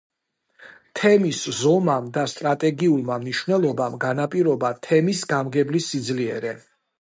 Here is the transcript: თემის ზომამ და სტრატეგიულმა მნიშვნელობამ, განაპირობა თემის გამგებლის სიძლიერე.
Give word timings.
თემის 0.99 1.41
ზომამ 1.57 2.07
და 2.15 2.23
სტრატეგიულმა 2.33 3.19
მნიშვნელობამ, 3.25 3.99
განაპირობა 4.07 4.73
თემის 4.89 5.23
გამგებლის 5.35 5.93
სიძლიერე. 5.93 6.57